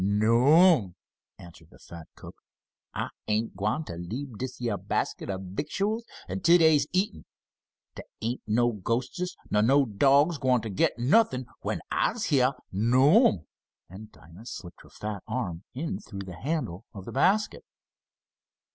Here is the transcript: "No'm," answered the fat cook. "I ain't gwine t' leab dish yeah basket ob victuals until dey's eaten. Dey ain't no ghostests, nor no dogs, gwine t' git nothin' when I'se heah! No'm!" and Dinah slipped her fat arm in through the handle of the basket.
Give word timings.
"No'm," 0.03 0.95
answered 1.37 1.69
the 1.69 1.77
fat 1.77 2.07
cook. 2.15 2.35
"I 2.91 3.09
ain't 3.27 3.55
gwine 3.55 3.83
t' 3.83 3.93
leab 3.95 4.39
dish 4.39 4.59
yeah 4.59 4.77
basket 4.77 5.29
ob 5.29 5.55
victuals 5.55 6.05
until 6.27 6.57
dey's 6.57 6.87
eaten. 6.91 7.23
Dey 7.93 8.01
ain't 8.19 8.41
no 8.47 8.71
ghostests, 8.73 9.37
nor 9.51 9.61
no 9.61 9.85
dogs, 9.85 10.39
gwine 10.39 10.61
t' 10.61 10.71
git 10.71 10.97
nothin' 10.97 11.45
when 11.59 11.81
I'se 11.91 12.31
heah! 12.31 12.55
No'm!" 12.71 13.45
and 13.91 14.11
Dinah 14.11 14.47
slipped 14.47 14.81
her 14.81 14.89
fat 14.89 15.21
arm 15.27 15.65
in 15.75 15.99
through 15.99 16.25
the 16.25 16.33
handle 16.35 16.83
of 16.95 17.05
the 17.05 17.11
basket. 17.11 17.63